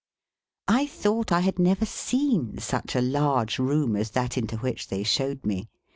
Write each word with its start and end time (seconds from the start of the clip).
I 0.67 0.87
thought 0.87 1.31
I 1.31 1.41
had 1.41 1.59
never 1.59 1.85
seen 1.85 2.57
such 2.57 2.95
a 2.95 3.01
large 3.01 3.59
room 3.59 3.95
as 3.95 4.09
that 4.17 4.35
into 4.35 4.57
which 4.57 4.87
they 4.87 5.03
showed 5.03 5.45
me. 5.45 5.69